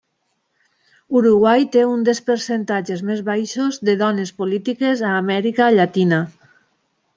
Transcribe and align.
Uruguai 1.19 1.67
té 1.75 1.83
un 1.89 2.05
dels 2.07 2.21
percentatges 2.29 3.05
més 3.11 3.21
baixos 3.29 3.79
de 3.91 3.95
dones 4.01 4.35
polítiques 4.43 5.07
a 5.11 5.15
Amèrica 5.21 5.71
Llatina. 5.77 6.23